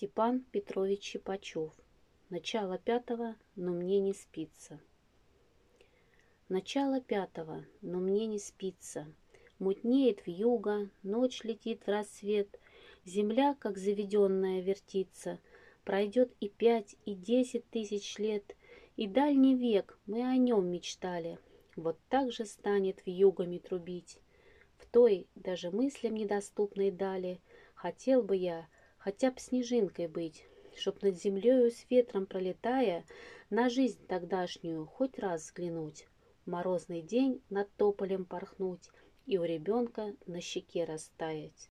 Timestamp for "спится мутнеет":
8.38-10.20